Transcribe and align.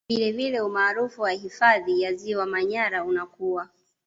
Vilevile 0.09 0.61
umaarufu 0.61 1.21
wa 1.21 1.31
hifadhi 1.31 2.01
ya 2.01 2.13
Ziwa 2.13 2.45
Manyara 2.45 3.03
unakua 3.03 3.69